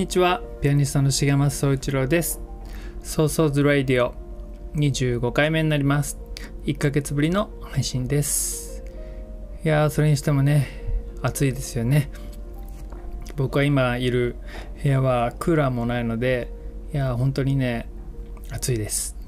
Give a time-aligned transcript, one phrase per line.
[0.00, 0.40] にちは。
[0.62, 2.40] ピアニストの重松総一郎です。
[3.02, 4.14] ソーソーズラディオ
[4.74, 6.18] 25回目になります。
[6.64, 8.82] 1ヶ月ぶりの配信です。
[9.62, 10.68] いやーそれにしてもね
[11.20, 12.10] 暑いですよね。
[13.36, 14.36] 僕は今いる
[14.82, 16.50] 部屋はクーラーもないので
[16.94, 17.86] いやー本当にね
[18.50, 19.18] 暑いです。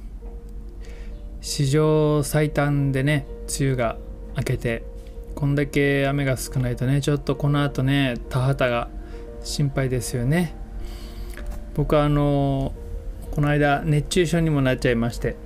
[1.42, 3.26] 史上最短でね
[3.60, 3.98] 梅雨が
[4.38, 4.86] 明けて
[5.34, 8.88] こんだけ雨が少ないとねちょっとこの後ね田畑が
[9.44, 10.61] 心配ですよね。
[11.74, 12.72] 僕はあの
[13.30, 15.36] この間熱中症にもなっちゃいまして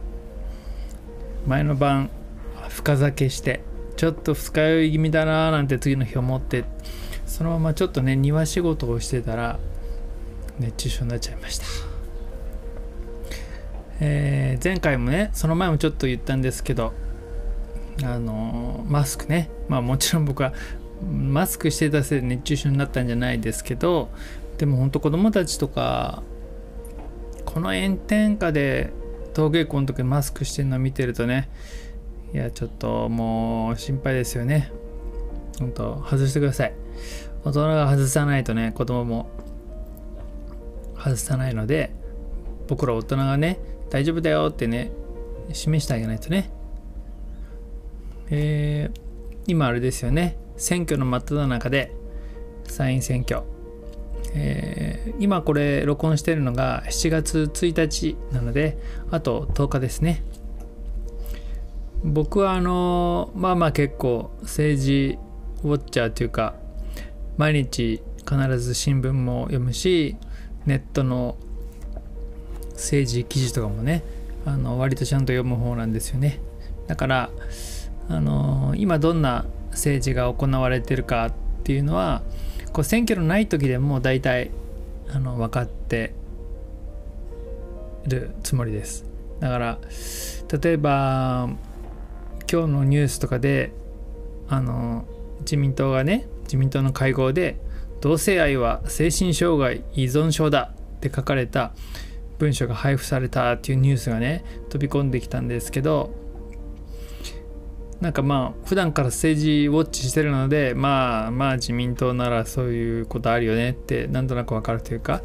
[1.46, 2.10] 前の晩
[2.68, 3.62] 深酒して
[3.96, 6.64] ちょっと二日酔い気味だななんて次の日思って
[7.26, 9.58] そのままちょっとね庭仕事をしてたら
[10.58, 11.66] 熱中症になっちゃいました、
[14.00, 16.94] えー前回もねその前もちょっと言ったんですけど
[18.02, 19.50] あのマスクね。
[19.68, 20.52] まあもちろん僕は
[21.02, 24.10] マスクしてたせいで熱中症になったんじゃないですけど
[24.58, 26.22] でも本当子供たちとか
[27.44, 28.92] この炎天下で
[29.34, 31.48] 登下校の時マスクしてるの見てるとね
[32.32, 34.72] いやちょっともう心配ですよね。
[35.58, 36.74] 本当外してください。
[37.44, 39.30] 大人が外さないとね子供も
[40.96, 41.92] 外さないので
[42.66, 43.58] 僕ら大人がね
[43.90, 44.90] 大丈夫だよってね
[45.52, 46.50] 示してあげないとね。
[48.30, 49.06] えー
[49.48, 50.36] 今あれですよね。
[50.56, 51.92] 選挙の真っ只中で
[52.64, 53.44] 参院選挙、
[54.34, 58.76] えー今これ録音してるのが7月1日なので
[59.10, 60.22] あと10日ですね。
[62.04, 65.18] 僕はあのまあまあ結構政治
[65.64, 66.54] ウォッチャーというか
[67.36, 70.16] 毎日必ず新聞も読むし
[70.66, 71.36] ネットの
[72.72, 74.04] 政治記事とかもね
[74.44, 76.40] あの割とちゃんと読む方なんですよね。
[76.86, 77.30] だから
[78.08, 81.32] あの今どんな政治が行われてるかっ
[81.64, 82.22] ていうのは
[82.76, 84.50] こう選挙のない時でも大体
[85.08, 86.12] あの分かって
[88.06, 89.06] るつもりです。
[89.40, 89.78] だから
[90.60, 91.48] 例えば
[92.52, 93.72] 今日のニュースとかで
[94.46, 95.06] あの
[95.40, 97.58] 自民党がね自民党の会合で
[98.02, 101.72] 同性愛は精神障害依存症だって書かれた
[102.36, 106.10] 文書が配布されたっていうニュースがね飛び込んできたんですけど
[108.00, 115.22] なんかまあ普段から政治ウォッチしてるのでまあまあ自民党ならそういうことあるよねってなんとなくわかるというか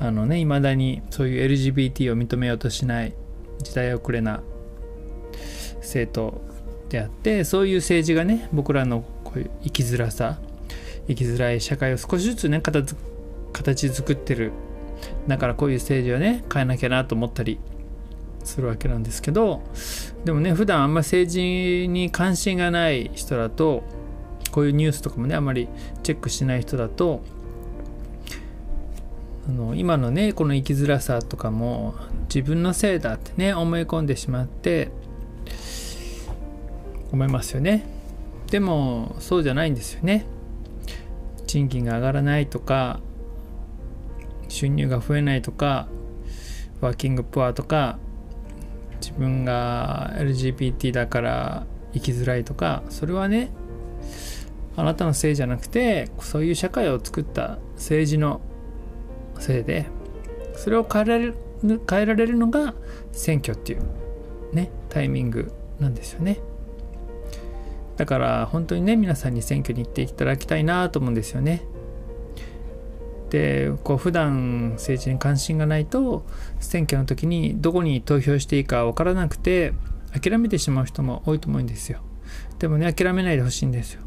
[0.00, 3.14] あのね未だにそういう LGBT を認めようとしない
[3.58, 4.42] 時代遅れな
[5.76, 6.40] 政党
[6.88, 10.38] であってそういう政治がね僕らのこういう生きづらさ
[11.08, 12.94] 生きづらい社会を少しずつね形
[13.52, 14.52] 形作ってる。
[15.26, 17.58] だからこういう政治をね変えなきゃなと思ったり
[18.44, 19.62] するわけなんですけど
[20.24, 23.82] でもね普段あんま政治に関心がない人だと
[24.50, 25.68] こういうニュースとかもねあんまり
[26.02, 27.22] チェックしない人だと
[29.48, 31.94] あの今のねこの生きづらさとかも
[32.32, 34.90] 自分のせいだってね思い込んでしまって
[37.10, 37.84] 思いますよね。
[38.50, 40.26] でもそうじゃないんですよね。
[41.46, 43.00] 賃金が上がらないとか
[44.48, 45.88] 収入が増えないとか
[46.80, 47.98] ワーキングプアとか
[49.02, 53.50] 自分が LGBT だから生きづらいとかそれはね
[54.76, 58.40] あなたのせいじゃなくてそういう社会を作った政治の
[59.38, 59.86] せいで
[60.54, 61.34] それを変えられる
[61.88, 62.74] 変えられるのが
[63.12, 63.82] 選挙っていう
[64.52, 66.40] ねタイミングなんですよね。
[67.96, 71.62] だから本当にね皆さんに選挙に行っていただきたいなと思うんですよね。
[73.32, 76.26] でこう普段政治に関心がないと
[76.60, 79.72] 選挙の時にどこに投票していいか分からなくて
[80.12, 82.00] 諦めてしまう人も多いと思うんですよ。
[82.58, 84.02] でもね諦めないでほしいんですよ。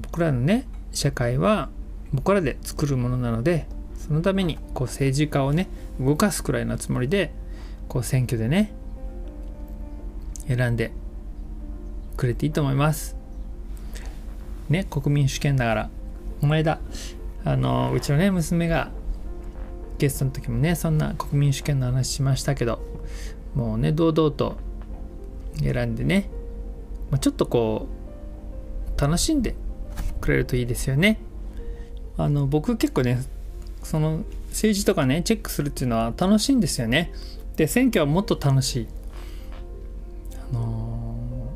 [0.00, 1.70] 僕らのね社会は
[2.12, 3.66] 僕らで作るものなので
[3.96, 5.66] そのためにこう政治家をね
[5.98, 7.32] 動かすくらいのつもりで
[7.88, 8.72] こう選挙でね
[10.46, 10.92] 選んで
[12.16, 13.16] くれていいと思います。
[14.68, 15.90] ね国民主権だから。
[16.42, 16.78] お前だ
[17.44, 18.90] あのうちのね娘が
[19.98, 22.80] ゲストの時もねそんな国民主権の話しましたけど
[23.54, 24.56] もうね堂々と
[25.60, 26.30] 選んでね、
[27.10, 27.88] まあ、ちょっとこ
[28.96, 29.54] う楽しんで
[30.20, 31.20] くれるといいですよね。
[32.16, 33.22] あの僕結構ね
[33.82, 37.12] その政治とかねチェックするっていうのは楽しいんですよね。
[37.56, 38.88] で選挙はもっと楽しい。
[40.50, 41.50] あの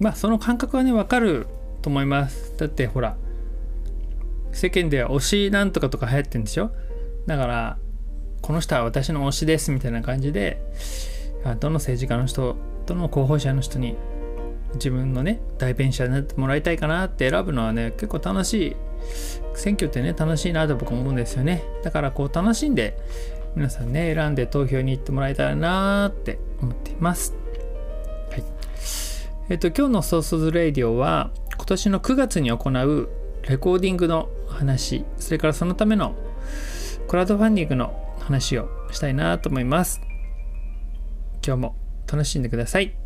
[0.00, 1.46] ー、まあその感覚はね分かる
[1.82, 2.56] と思います。
[2.56, 3.16] だってほら
[4.56, 6.70] 世間では推しなんとかとか流行ってんでしょ？
[7.26, 7.78] だから
[8.40, 10.62] この人は私の推しですみたいな感じで
[11.60, 12.56] どの政治家の人
[12.86, 13.96] どの候補者の人に
[14.74, 18.76] 自分のね代弁者になってもらいたいかなって選ぶのはね結構楽しい。
[19.54, 21.62] 選挙ってね楽しいなと僕思うんですよね。
[21.82, 22.98] だからこう楽しんで
[23.54, 27.34] 皆さんね選んで投票に行ってもらいたいなって思っています。
[28.30, 28.44] はい。
[29.48, 33.08] えっ、と今日のソースズレイディオは今年の9月に行う
[33.48, 36.14] レコーディングの話それからそのための
[37.08, 40.00] クラウドファンディングの話をしたいなと思います。
[41.46, 41.76] 今日も
[42.10, 42.96] 楽しんでください。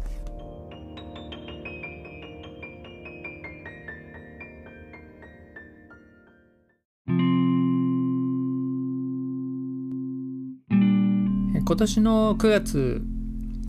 [11.71, 13.03] 今年の9月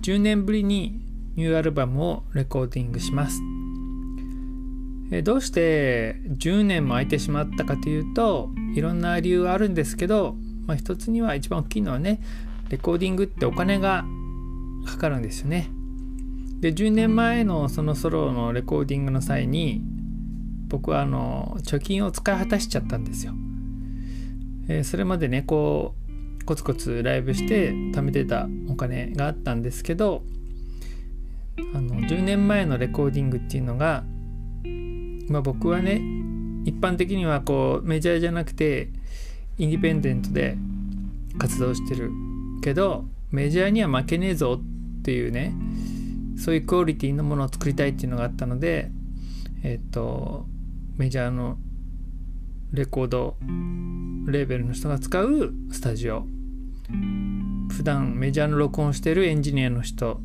[0.01, 0.99] 10年ぶりに
[1.35, 3.39] ニューアルバムをレコーディングします。
[5.23, 10.35] どうして10年も空いてしまったかというといろんな理由はあるんですけど、
[10.65, 12.21] まあ、一つには一番大きいのはね
[12.69, 14.05] レコーディングってお金が
[14.85, 15.69] かかるんですよね。
[16.61, 19.81] で10年前のそのソロのレコーディングの際に
[20.69, 23.33] 僕はあの貯金を使い果たしちゃったんですよ、
[24.69, 25.95] えー、それまでねこ
[26.39, 30.23] うコツコツライブして貯めてたお金があったんですけど
[31.73, 34.03] あの10年前のレコーディングっていうのが、
[35.31, 36.01] まあ、僕はね
[36.65, 38.89] 一般的にはこうメジャーじゃなくて
[39.57, 40.57] インディペンデントで
[41.39, 42.11] 活動してる
[42.61, 45.53] けどメジャーには負けねえぞっていうね
[46.37, 48.91] そういうクオリティのものを作りたいっていうのがあったので
[49.63, 50.45] えっと
[50.97, 51.57] メジャーの
[52.73, 53.35] レコード
[54.27, 56.25] レーベルの人が使うスタジオ。
[57.69, 60.19] 普段メジャーの録音してるエンジニアの人。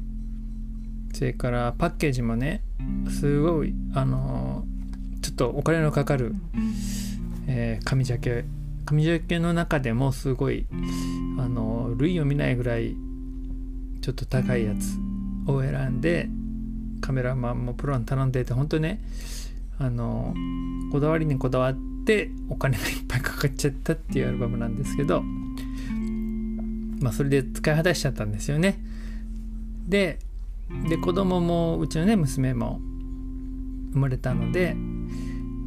[1.12, 2.62] それからパッケージもね
[3.08, 4.64] すごいあの
[5.26, 6.36] ちょっとお金のかかる、
[7.48, 8.44] えー、紙ジャケ
[8.84, 10.66] 紙ジャケの中でもすごい
[11.36, 12.94] あの類を見ないぐらい
[14.02, 16.28] ちょっと高いやつを選んで
[17.00, 19.00] カメラマンもプロに頼んでて本当ね
[19.80, 20.32] あの
[20.92, 21.76] こだわりにこだわっ
[22.06, 25.22] てお金がいっぱいかかっちゃったっていうアルバムなんですけど
[27.00, 28.78] まあそれで使い果たしちゃったんですよね。
[29.88, 30.20] で
[30.88, 32.80] で子供もうちのね娘も
[33.92, 34.76] 生まれたので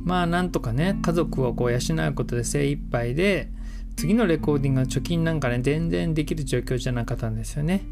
[0.04, 3.51] まあなんとかね家族をこう養うことで精一杯で
[3.96, 7.84] 次のレコーディングの貯金なんかね全然できる状況じゃなかったんですよね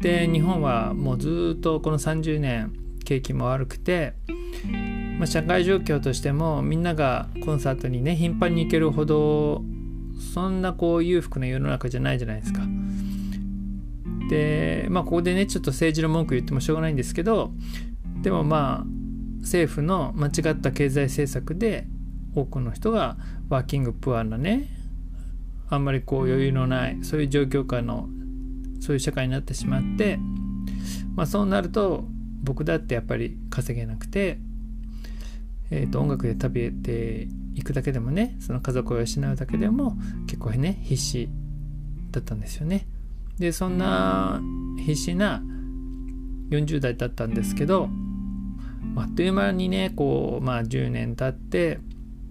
[0.00, 2.72] で日本はもうずっとこの30年
[3.04, 4.14] 景気も悪くて
[5.18, 9.62] まあ、社会状況としてもみんながコンサートにね頻繁に行けるほど
[10.34, 12.62] そんなこう裕福な世の中じゃないじゃないですか。
[14.28, 17.52] でまあここでねちょっと政治の文句言ってもしょうがないんですけど
[18.22, 18.93] でもまあ
[19.44, 21.86] 政府の間違った経済政策で
[22.34, 23.16] 多くの人が
[23.48, 24.68] ワーキングプアなね。
[25.70, 28.08] あんまりこう余裕のないそういう状況下の
[28.80, 30.18] そういう社会になってしまって
[31.14, 32.04] まあそうなると
[32.42, 34.38] 僕だってやっぱり稼げなくて
[35.70, 39.96] えー、と音楽で食べていくだけでもねその家族を養うだけでも
[40.26, 41.28] 結構ね必死
[42.10, 42.86] だったんですよね。
[43.38, 44.40] でそんな
[44.78, 45.42] 必死な
[46.50, 47.88] 40代だったんですけど
[49.02, 51.78] あっという間にねこうまあ10年経って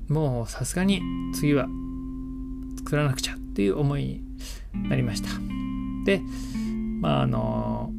[0.07, 1.01] もうさすがに
[1.33, 1.67] 次は
[2.77, 5.29] 作らなくちゃっていう思いになりました。
[6.05, 6.21] で
[7.01, 7.91] まああの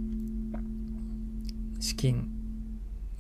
[1.80, 2.28] 資金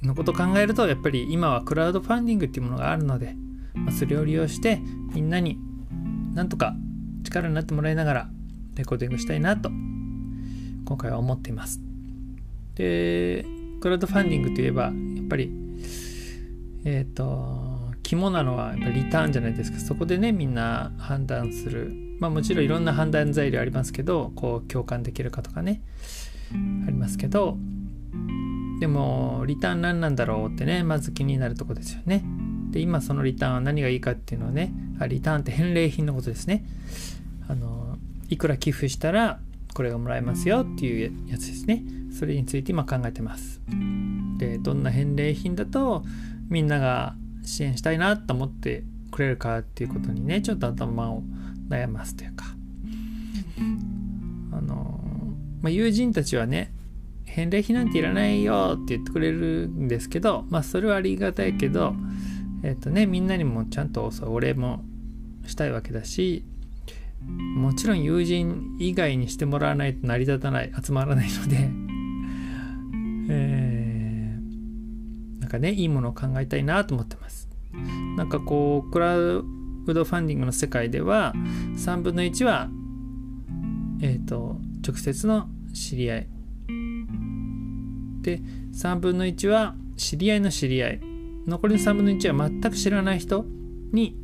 [0.02, 3.34] のこと考えるとやっぱり今はクラウドファンディングっていうものがあるので、
[3.74, 4.80] まあ、それを利用して
[5.12, 5.58] みんなに
[6.34, 6.74] なんとか
[7.24, 8.28] 力になってもらいながら
[8.76, 9.70] レコーディングしたいなと
[10.84, 11.80] 今回は思っています。
[12.74, 13.46] で
[13.84, 14.92] クラウドファンディングといえばやっ
[15.28, 15.52] ぱり
[16.86, 19.78] えっ、ー、と肝なのはやっぱリターンじゃないですか。
[19.78, 21.92] そこでねみんな判断する。
[22.18, 25.82] まあもちろんいろんな判断材料ありますけどこう共感できるかとかね
[26.86, 27.58] ありますけど
[28.80, 32.24] でもリターン何なんだろうってねまず気になるとこですよね。
[32.70, 36.64] で今そのリターンは何がいいかっていうのをねあリターンって返礼品のことですね。
[37.48, 37.98] あの
[38.30, 39.40] いくら寄付したら
[39.74, 41.84] これがもらえますよっていうやつですね。
[42.16, 43.60] それについて今考えてます。
[44.38, 46.04] でどんな返礼品だと
[46.48, 51.22] みんなが支援したいなと思ってくれるかっていうことにねちょっと頭を
[51.68, 52.46] 悩ますというか。
[54.52, 55.00] あの、
[55.60, 56.72] まあ、友人たちはね
[57.24, 61.94] 返礼品なんていらないよって言ってくれるんですけどまあそれはありがたいけど
[62.62, 64.84] えっ、とねみんなにもちゃんとお礼も
[65.46, 66.44] したいわけだし
[67.28, 71.70] もちろん友人以外にしてもらわないと成り立たない集まらないので
[73.30, 77.48] えー、なんかねいいものを考えたいなと思ってます。
[78.16, 79.44] なんかこうクラウ
[79.86, 81.34] ドファンディングの世界では
[81.76, 82.70] 3分の1は
[84.00, 86.28] えっ、ー、と直接の知り合い。
[88.22, 88.40] で
[88.72, 91.00] 3分の1は知り合いの知り合い。
[91.46, 93.44] 残りの3分の1は全く知らない人
[93.92, 94.16] に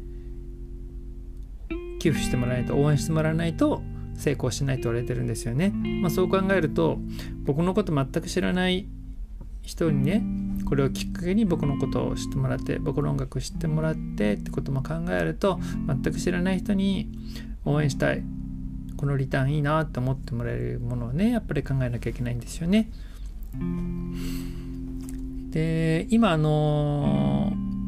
[2.01, 3.83] 寄付してもらわないと応援してもらわないと
[4.15, 5.71] 成功しないと言われてるんですよね。
[6.03, 6.99] まあ、そう考えると
[7.45, 8.89] 僕のこと全く知らない
[9.63, 10.25] 人にね
[10.65, 17.11] これをきっかけに僕のことを知ってもらって僕の音楽を知ってもらってってことも考えると全く知らない人に
[17.65, 18.23] 応援したい
[18.97, 22.91] このリターンいいなって思ってもらえるものをねやっぱり考えなきゃいけないんですよね。
[25.51, 27.80] で今あのー、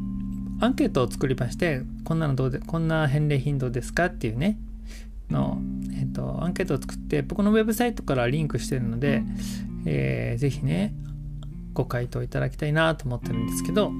[0.59, 4.57] アンケートを作りましてこんなのどうでこんな返礼品どうですかっていうね。
[5.29, 5.57] の、
[5.93, 9.23] えーと、アンケートを作って僕のウェブサイトからリンクしてるので、
[9.85, 10.93] えー、ぜひね
[11.73, 13.91] ご回答いただきたいなと思ってるんですけど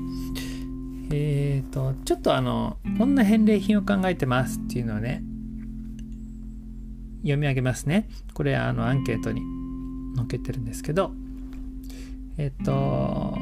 [1.12, 5.24] えっ、ー、とちょっとあのこんな返礼品を考えてますっていうのをね
[7.22, 8.10] 読み上げますね。
[8.34, 9.42] これあのアンケートに
[10.16, 11.12] 載っけてるんですけど
[12.38, 13.38] えっ、ー、と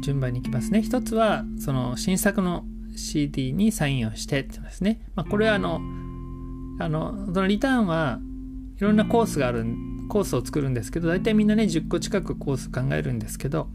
[0.00, 0.82] 順番にいきますね。
[0.82, 2.64] 一つはその新作の
[2.96, 5.80] CD にサインをしてってですね、まあ、これはあの
[6.80, 8.20] あのそのリターンは
[8.78, 9.64] いろんなコースがある
[10.08, 13.68] コースを作るんですけど大体みんなね10個近くコース考えるんですけど、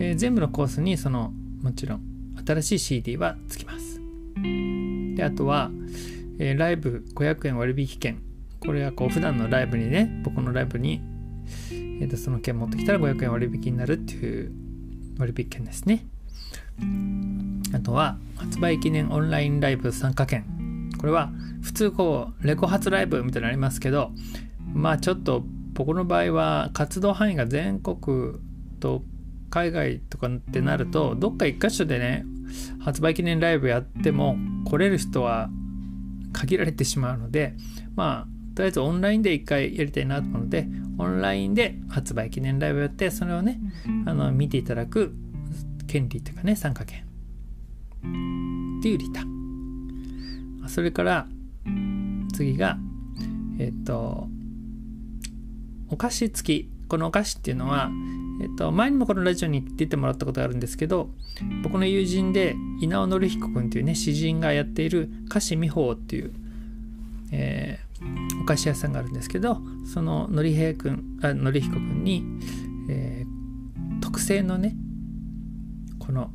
[0.00, 1.32] えー、全部のコースにその
[1.62, 2.00] もちろん
[2.46, 4.00] 新しい CD はつきます。
[5.16, 5.70] であとは、
[6.38, 8.22] えー、ライブ500円割引券。
[8.60, 11.00] これはこう普段のライブにね僕のライブに、
[11.70, 14.52] えー、とその券持ってきたら500円割引になるっていう
[15.18, 16.06] 割引券ですね。
[17.72, 20.44] あとは発売記念オンラインライブ参加券。
[20.98, 21.30] これは
[21.62, 24.12] 普通こうレコ発ライブみたいなのありますけど
[24.72, 25.42] まあちょっと
[25.72, 28.38] 僕の場合は活動範囲が全国
[28.80, 29.02] と
[29.50, 32.24] 海外とかってなるとどっか一箇所でね
[32.80, 35.50] 発売記念ライブやっても来れる人は
[36.32, 37.54] 限られてしまうので
[37.94, 40.66] まあとりあえずオンラインで一回やりたいなと思うので
[40.98, 43.60] オンラインで発売記念ライブやってそれをね
[44.06, 45.14] あの見ていただく
[45.86, 47.04] 権利というかね参加権。
[48.80, 50.64] っていうリターン。
[50.68, 51.26] それから
[52.34, 52.78] 次が
[53.58, 54.26] えっと
[55.90, 56.70] お菓子付き。
[56.88, 57.90] このお菓子っていうのは、
[58.40, 61.10] えっと、前にもこのラジオに出てもらったことがあるんですけど
[61.64, 66.32] 僕の友人で稲尾紀彦君っていうね詩人がやっている菓子美宝っていう、
[67.32, 67.85] えー、
[68.40, 69.60] お菓子屋さんがあるんですけど
[69.92, 72.24] その紀平君あ紀彦君に、
[72.88, 74.74] えー、特製のね
[75.98, 76.30] この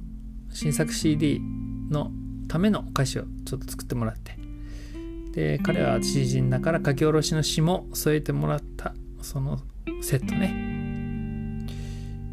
[0.50, 1.42] 新作 CD
[1.90, 2.12] の
[2.48, 4.38] ためのお菓子をちょっと作ってもらって
[5.34, 9.60] で彼は詩人だから書き下ろしの詩も添えてもらったその
[10.02, 10.72] セットね。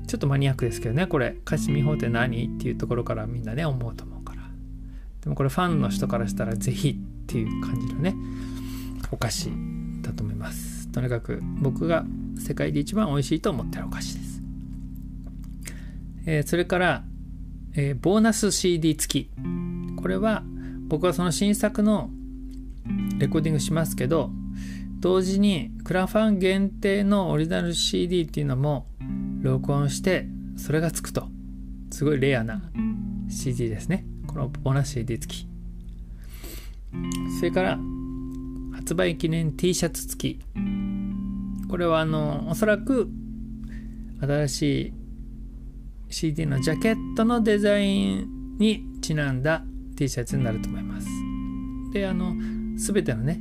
[0.06, 1.36] ちょっとマニアックですけどねこれ。
[1.46, 2.46] 歌詞見法って何？
[2.46, 4.42] っていうところからみんなね思うと思うから。
[5.20, 6.94] でもこれファンの人からしたら是非っ
[7.26, 8.14] ていう感じのね
[9.10, 9.50] お菓子
[10.02, 10.88] だと思います。
[10.88, 12.04] とにかく僕が
[12.38, 14.42] 世界で一番美味しいと思ってるお菓子です、
[16.26, 17.04] えー、それから
[17.80, 19.30] えー、ボーナス CD 付き。
[19.96, 20.42] これは
[20.88, 22.10] 僕はその新作の
[23.18, 24.30] レコーディングしますけど
[25.00, 28.86] 同時にクラファン限定のオリジナル CD っていうのも
[29.42, 31.28] 録音してそれがつくと。
[31.90, 32.62] すごいレアな
[33.30, 34.04] CD ですね。
[34.26, 35.48] このボーナス CD 付き。
[37.38, 37.78] それから
[38.78, 40.40] 発売記念 T シャツ付き
[41.68, 43.08] これはあのおそらく
[44.20, 44.92] 新しい
[46.10, 49.62] CD のジャケットのデザインにちなんだ
[49.96, 51.08] T シャツになると思います。
[51.92, 52.34] で、あの、
[52.78, 53.40] すべてのね、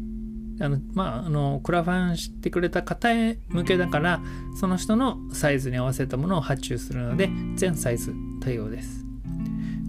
[0.60, 4.22] あの、まあ、あの、クラファンしてくれた方へ向けだから、
[4.60, 9.06] その人のサイズに合わせたものを発注するので、全サイズ対応です。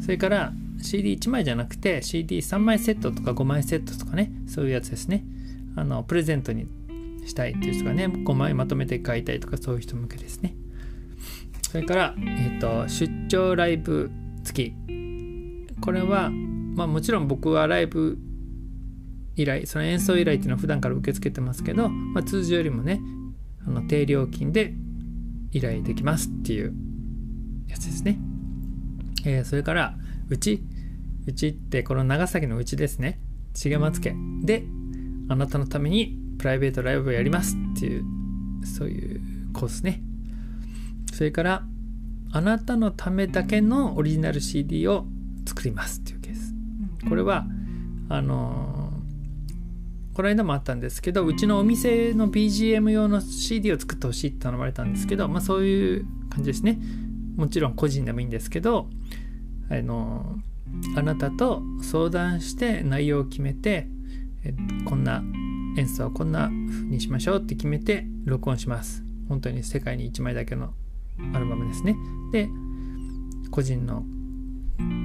[0.02, 5.24] それから、CD1 枚じゃなくて CD3 枚セットとか5枚セットとかね、そういうやつですね。
[5.78, 6.66] あの、プレゼントに
[7.26, 10.54] したいっていう人がね、5枚まとめて買いたいとかそういう人向けですね。
[11.70, 14.10] それから、えーと、出張ライブ
[14.42, 14.74] 付き。
[15.80, 18.18] これは、まあ、もちろん僕はライブ
[19.36, 23.00] 依頼その演奏依頼っていうのは普段から受け付けてますけど、まあ、通常よりもね
[23.66, 24.74] あの低料金で
[25.52, 26.74] 依頼できますっていう
[27.68, 28.18] やつですね、
[29.24, 29.94] えー、それから
[30.28, 30.62] うち。
[31.26, 33.20] うちってこの長崎のうちですね。
[33.52, 34.14] 重松家。
[34.42, 34.64] で
[35.28, 38.04] あなたのためにプライベートライブをやりますっていう
[38.64, 39.20] そういう
[39.52, 40.02] コースね。
[41.12, 41.64] それから
[42.30, 45.06] あなたのためだけのオリジナル CD を
[45.46, 46.54] 作りますっていうケース。
[47.08, 47.46] これは
[48.08, 56.78] あのー、この間もあったんですけどうちのお店の BGM 用の CD を作ってほしいって頼まれたんですけどまあそういう感じですね。
[57.36, 58.88] もちろん個人でもいいんですけど
[59.70, 63.88] あのー、あなたと相談して内容を決めて
[64.44, 64.54] え
[64.84, 65.22] こんな
[65.76, 69.04] 演奏はこんな風にしましょうって決めて録音します。
[69.28, 70.72] 本当に世界に1枚だけの
[71.34, 71.96] アルバムですね。
[72.32, 72.48] で
[73.50, 74.04] 個人の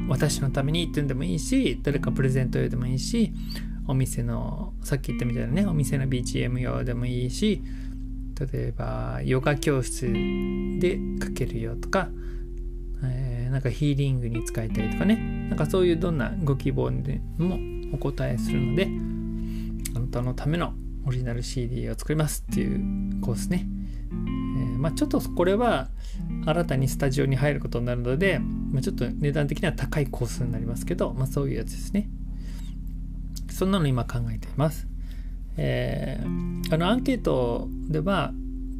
[0.07, 3.33] 私のためにっていうんでもいいし誰かプレゼント用でもいいし
[3.87, 7.61] お店のさっき言ったみたいなねお店の BGM 用でもいいし
[8.39, 10.11] 例えばヨガ教室
[10.79, 12.09] でかけるよとか、
[13.03, 15.15] えー、なんかヒーリングに使いたいとかね。
[15.49, 17.59] なんかそういうどんなご希望でも
[17.93, 18.87] お答えするので
[20.13, 20.73] あなたのための
[21.07, 23.65] オリジナル CD を作りますっていうコースね。
[24.11, 25.89] えー、まあ、ちょっとこれは
[26.45, 32.09] 新たにスタジオに入ることになるので、まあ、ちょっと値段的には高いコースになりますけど、まあ、そういうやつですね。
[33.49, 34.87] そんなの今考えています。
[35.57, 38.31] えー、あのアンケートでは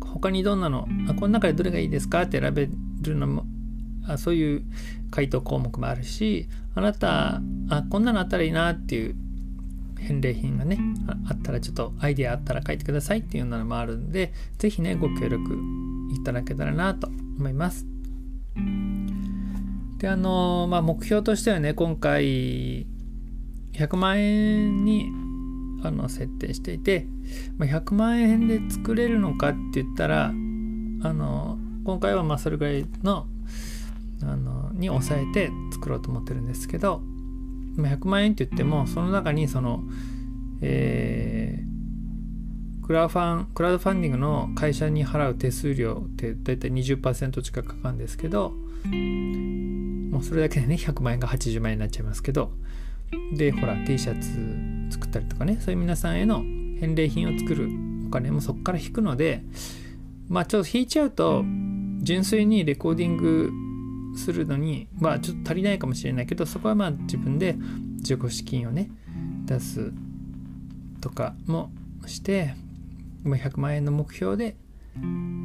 [0.02, 2.70] 他にどんなのあこの中でどれがいいですかって選べ
[3.02, 3.46] るのも
[4.08, 4.64] あそういう
[5.12, 9.16] 回答項目もあるしあなたあこんなのあったらいいなっていう
[10.04, 10.78] 返礼品がね
[11.30, 15.58] あったらちょっとアイデアあったら書いてくださいっていうのもあるんで是非ねご協力
[16.14, 17.86] いただけたらなと思います。
[19.98, 22.86] であのまあ目標としてはね今回
[23.74, 25.10] 100万円に
[25.84, 27.08] あの設定していて、
[27.58, 33.28] まあ、100万円で作れるのかって言ったらあの今回はまあそれぐらいの
[34.22, 37.02] あのに抑えて作ろうと思ってるんですけど
[37.78, 39.84] 100万円って言ってもその中にその、
[40.62, 48.54] えー、クラファンクラウドファンディングの会社に払う手数料って大体20%近くかかるんですけど
[50.12, 52.52] もうそれだけでね100万円が80万円になっちゃいますけど
[53.34, 56.44] でほら T シャツ作ったりとかねそういう皆さんへの
[56.80, 57.70] 返礼品を作る
[58.08, 59.44] お金もそこから引くので
[60.30, 61.44] まあちょっと引いちゃうと
[62.02, 63.52] 純粋にレコーディング
[64.16, 67.56] するのにまあちょっと足りないかもしれないけどそこはまあ自分で
[67.98, 68.90] 自己資金をね
[69.46, 69.92] 出す
[71.02, 71.72] とかも
[72.06, 72.56] して
[73.24, 74.56] 100万円の目標で、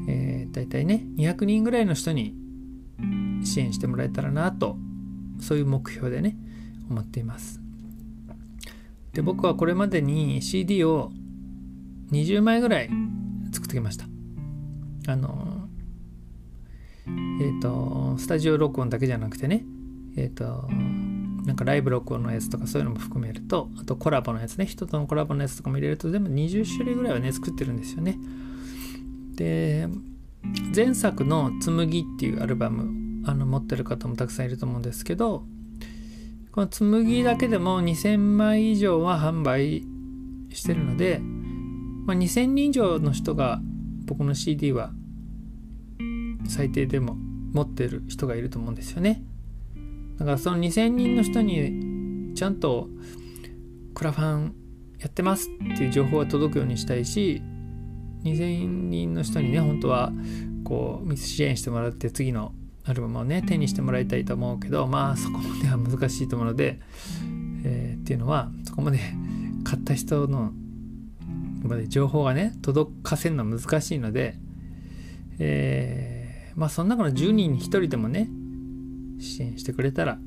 [0.08, 2.34] えー、大体ね200人ぐらいの人に
[3.44, 4.76] 支援してもらえたらなと
[5.40, 6.36] そういう目標でね
[6.90, 7.60] 思っています。
[9.12, 11.10] で僕はこれまでに CD を
[12.12, 12.90] 20枚ぐらい
[13.52, 14.06] 作ってきました。
[15.06, 15.57] あの
[17.40, 19.64] えっ、ー、と、スタジオ録音だけじゃなくてね、
[20.16, 20.68] えっ、ー、と、
[21.44, 28.18] なんかライブ録音のやつとかそういうのも含めると、あとコラボのやつね、人とのコラボのやつとかも入れると全部20種類ぐらいはね、作ってるんですよね。
[29.34, 29.88] で、
[30.74, 35.44] 前作の「紬」っていうアルバムあの持ってる方もたくさんいると思うんですけど
[36.52, 39.84] この紬だけでも2000枚以上は販売
[40.54, 41.18] してるので、
[42.06, 43.60] まあ、2000人以上の人が
[44.06, 44.92] 僕の CD は
[46.48, 47.16] 最低でも
[47.52, 49.22] 持ってる人がいると思うんですよね。
[50.18, 52.88] だからその2000人の人にちゃんと
[53.94, 54.54] クラファン
[54.98, 57.40] やってますっていう情報が届くようにしたいし
[58.24, 60.12] 2000人の人にね本当は
[60.64, 62.52] こう支援してもらって次の
[62.84, 66.80] アルバムをね手にしてもらいたいと思うけどまあそこまでは難しいと思うので、
[67.64, 68.98] えー、っていうのはそこまで
[69.62, 70.52] 買った人の
[71.62, 74.36] まで情報がね届かせるのは難しいので、
[75.38, 76.07] えー
[76.58, 78.28] まあその中の10人に1人でもね
[79.20, 80.18] 支援してくれたら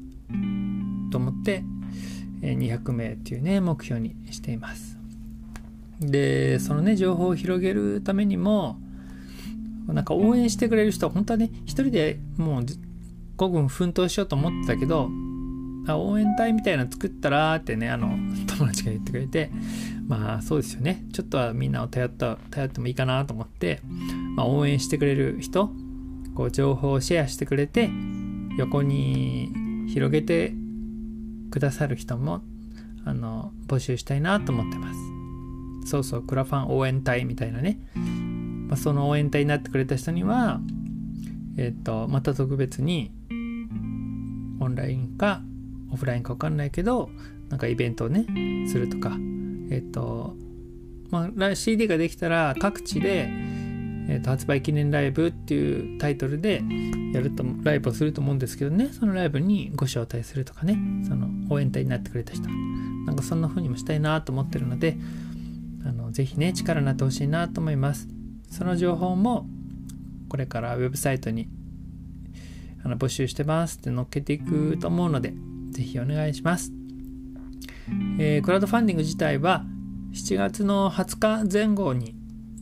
[1.11, 1.63] と思って
[2.41, 4.97] 200名っていうね目標にしています。
[5.99, 8.79] でそのね情報を広げるためにも
[9.87, 12.65] なんか応援してくれる人は本当はね一人でもう
[13.37, 15.09] 5分奮闘しようと思ってたけど
[15.87, 18.15] あ応援隊みたいなの作ったらってねあの
[18.47, 19.51] 友達が言ってくれて
[20.07, 21.03] まあそうですよね。
[21.11, 23.81] ちょっとはみんなを頼った頼ってもいいかなと思って、
[24.35, 25.71] まあ、応援してくれる人
[26.41, 27.91] こう情報をシェアしてくれて
[28.57, 29.51] 横に
[29.93, 30.53] 広げて
[31.51, 32.41] くださる人も
[33.05, 34.99] あの募集したいなと思ってます。
[35.91, 37.79] そうそうクラファン応援隊みたいなね、
[38.67, 40.61] まあ、その応援隊になってくれた人には
[41.57, 43.11] えっ、ー、とまた特別に
[44.59, 45.41] オンラインか
[45.91, 47.11] オフラインか分かんないけど
[47.49, 48.25] なんかイベントをね
[48.67, 49.15] するとか。
[49.69, 50.35] えっ、と
[51.11, 53.29] まあ CD ができたら各地で、
[54.09, 56.63] えー、と発売記念ライブっていうタイトルで
[57.13, 58.89] やるとライブをすると思うんですけどね。
[58.91, 60.77] そのライブにご招待するとかね。
[61.07, 62.47] その応援隊になってくれた人。
[63.05, 64.97] なんかそんな風にもしたいなと思ってるので
[65.85, 68.07] あのぜひね力になってほしいなと思います。
[68.49, 69.47] その情報も
[70.29, 71.49] これからウェブサイトに
[72.83, 75.33] あの募集してますって載っけていくと思うので
[75.71, 76.71] ぜひお願いします、
[78.19, 79.65] えー、クラウドファンディング自体は
[80.13, 82.15] 7月の20日前後に、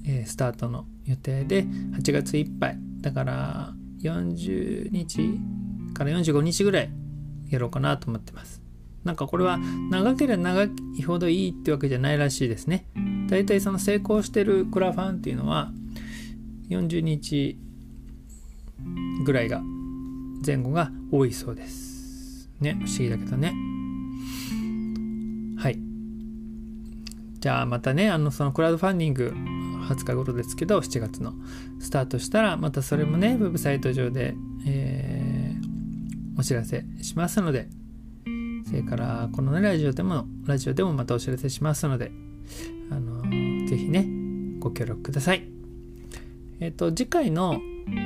[0.06, 2.78] えー、スタートの予定で8月いっぱい。
[3.02, 5.40] だから40日
[5.96, 6.90] から45日ぐらい
[7.50, 8.62] やろうかなと思ってます。
[9.04, 9.58] なんかこれは
[9.90, 10.64] 長ければ長
[10.98, 12.86] いほどいいってわけじゃないらしいですね。
[13.28, 15.72] 大体その成功してるクラファンっていうのは
[16.70, 17.58] 40日
[19.26, 19.62] ぐらいが
[20.46, 22.50] 前後が多いそうです。
[22.60, 22.78] ね。
[22.86, 23.54] 不思議だけどね。
[25.58, 25.80] はい。
[27.40, 29.34] じゃあまたねあのそのクラウドファンディング
[29.96, 31.34] 20日頃ですけど7月の。
[31.80, 37.68] スタートしたらまたそれもねウェブサイト上で、えー、お知らせしますので。
[38.68, 42.12] それからこの、ね、ラジオでもラジオでもまたお知らせしますので。
[42.92, 43.22] あの
[43.68, 44.08] ぜひね
[44.60, 45.44] ご協力ください。
[46.60, 47.60] えっ、ー、と次回の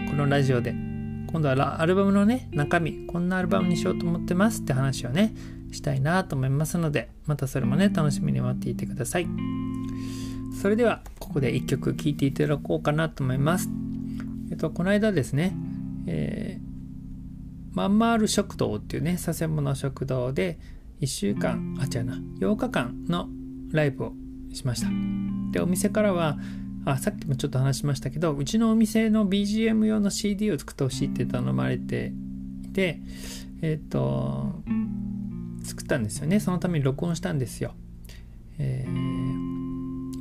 [0.09, 5.33] このラジオで今度はアルバムのね中身こんなアルバムにしようと思ってますって話をね
[5.71, 9.27] したいなと思いますのでまたそれもね楽しみに待っていてください
[10.63, 13.67] それではここで1曲聴いていただこうかなと思います。
[14.49, 15.53] えっとこの間ですね、
[16.07, 20.57] えーまんまる食堂っていうね佐世保の食堂で
[21.01, 23.27] 1週間あ違うな8日間の
[23.71, 24.13] ライブを
[24.53, 24.87] しました。
[25.51, 26.37] でお店からは
[26.85, 32.13] あさっきもちょっと話しましたけどうちのお店の BGM 用の CD を作ってほしいって頼まれて
[32.63, 33.01] いて
[33.61, 34.61] えっ、ー、と
[35.65, 36.39] 作ったんですよね。
[36.39, 37.73] そのために録音したんですよ、
[38.59, 38.93] えー、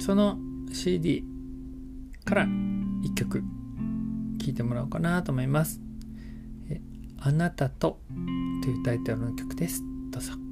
[0.02, 0.36] その
[0.72, 1.24] CD
[2.24, 3.44] から1曲
[4.44, 5.80] 聴いてもらおうかなと思います
[7.20, 8.00] あなたと
[8.64, 9.80] というタイトルの曲です。
[10.10, 10.51] どうぞ。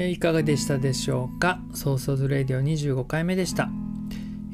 [0.00, 1.60] え、いかがでしたでしょうか？
[1.74, 3.68] ソーソーズレディオ25回目でした。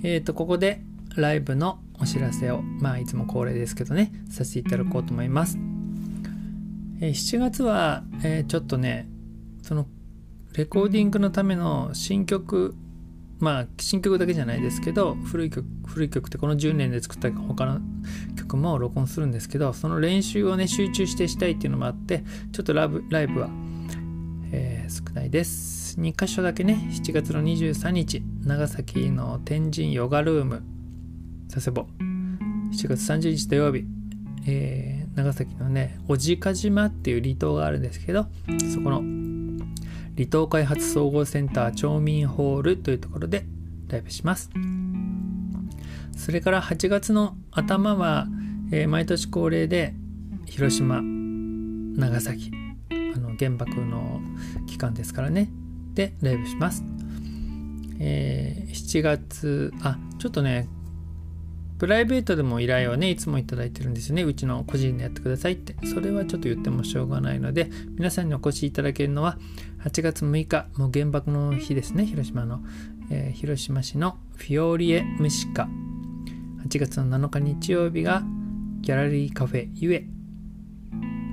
[0.02, 0.80] えっ、ー、と、ここで
[1.16, 5.58] ライブのお知らせを、まあいつも恒例ですけどね、させていただこうと思います。
[7.02, 9.06] えー、7月は、えちょっとね、
[9.60, 9.86] その
[10.54, 12.74] レコーディングのための新曲、
[13.38, 17.82] まあ新曲だけじゃないですけど、古い曲、古い曲ってこの10年で作った他の
[18.38, 23.50] 曲も録音するんですけど、その練習をね、集中してしたいっていうのもあって、ちょっとラブライブは
[24.56, 26.00] えー、少ないです。
[26.00, 30.62] 2箇所だけね、7月の23日、長崎の天神ヨガルーム、
[31.52, 31.88] 佐世保。
[32.70, 33.84] 7月30日土曜日、
[34.46, 38.26] えー、長崎のね、小値賀島っていう離島があるんですけど、
[38.72, 39.02] そこの
[40.16, 43.46] 離島開発総合センター町民ホールというところで
[43.88, 44.50] ライブします。
[46.16, 48.28] それから8月の頭は、
[48.70, 49.94] えー、毎年恒例で
[50.46, 52.52] 広島、長崎、
[53.14, 54.20] あの原爆の
[54.66, 55.50] 期間ですからね。
[55.94, 56.84] で、ライブします。
[58.00, 60.68] えー、7月、あ、ちょっとね、
[61.78, 64.22] プライベートでも依頼をね、いつもいただいてるんですよね。
[64.22, 65.74] うちの個人でやってくださいって。
[65.86, 69.38] それはちょっと言ってもしょうがないので、皆さんにお越しいただけるのは、
[69.84, 72.62] 8月6日、もう原爆の日ですね、広島の。
[73.10, 75.68] えー、広島市のフィオリエ・ムシカ。
[76.66, 78.22] 8月の7日日曜日が、
[78.80, 80.06] ギャラリーカフェゆえ。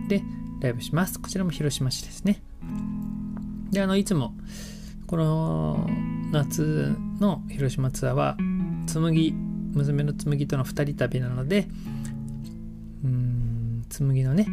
[0.09, 0.23] で、
[0.61, 1.19] ライブします。
[1.19, 2.41] こちらも広島市ですね。
[3.71, 4.33] で、あの、いつも、
[5.07, 5.89] この
[6.31, 8.37] 夏の広島ツアーは、
[8.85, 9.33] 紬、
[9.73, 11.67] 娘の紬との2人旅なので、
[13.03, 14.45] うん、紬のね、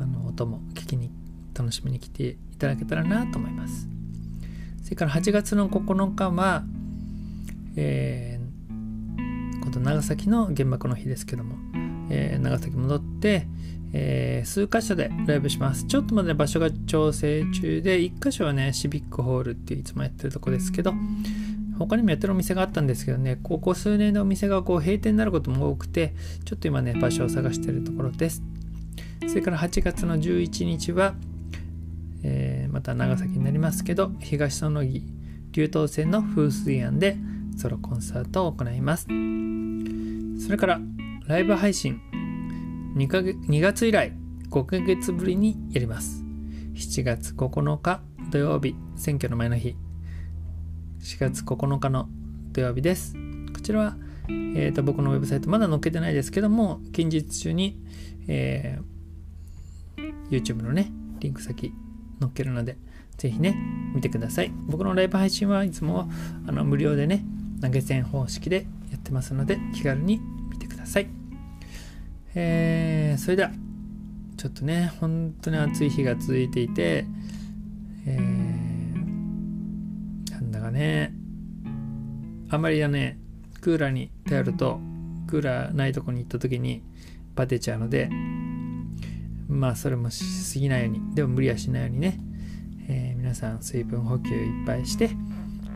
[0.00, 1.10] あの、音も聞きに、
[1.56, 3.88] 楽しみに来ていただけたらなと思います。
[4.82, 6.64] それから8月の9日は、
[7.76, 11.56] えー、今度長崎の原爆の日ですけども、
[12.10, 13.46] えー、長崎戻って、
[13.96, 15.86] えー、数箇所でライブします。
[15.86, 20.94] ちょっとまだ場所が調整中で、1箇所はね、シビックホールっていつもやってるとこですけど、
[21.78, 26.12] 他にもやってるお店があったんですけどね、ここ数年でお店がこう閉店になることも多くて、
[26.44, 28.42] ちょっと今ね、場所を探してるところです。
[29.28, 31.14] それから8月の11日は、
[32.24, 35.04] えー、また長崎になりますけど、東園木
[35.52, 37.16] 流東線の風水庵で
[37.56, 39.06] ソロコンサートを行います。
[40.44, 40.80] それから、
[41.28, 42.00] ライブ配信
[42.94, 44.12] 2, か月2月以来
[44.50, 46.22] 5ヶ月ぶりにやります。
[46.74, 49.74] 7月9日土曜日、選挙の前の日。
[51.00, 52.08] 4月9日の
[52.52, 53.16] 土曜日です。
[53.52, 53.96] こちらは、
[54.28, 57.82] えーと、僕のウェブサイトまだ載っけてないですけども、近日中に、
[58.28, 61.72] えー、YouTube のね、リンク先
[62.20, 62.78] 載っけるので、
[63.18, 63.56] ぜひね、
[63.92, 64.52] 見てください。
[64.68, 66.08] 僕のライブ配信はいつも
[66.46, 67.24] あの無料でね、
[67.60, 71.23] 投げ銭方式でやってますので、気軽に見てください。
[72.34, 73.50] えー、それでは、
[74.36, 77.06] ちょっとね、本当に暑い日が続いていて、
[78.06, 81.14] えー、なんだかね、
[82.50, 83.18] あんまりだね、
[83.60, 84.80] クーラーに頼ると、
[85.28, 86.82] クーラーないとこに行った時に
[87.34, 88.10] バテちゃうので、
[89.48, 92.18] まあそれもしすぎないように、でも無理はしないようにね、
[92.88, 95.10] えー、皆さん水分補給いっぱいして、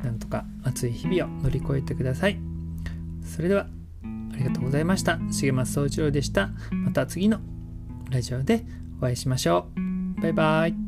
[0.03, 2.39] なんとか暑い日々を乗り越えてください。
[3.23, 3.69] それでは
[4.39, 5.19] りがとうございました。
[5.31, 6.51] 重松総一郎でした。
[6.73, 7.41] また次の
[8.11, 8.65] ラジオで
[8.99, 10.23] お会いしましょう。
[10.23, 10.88] バイバイ。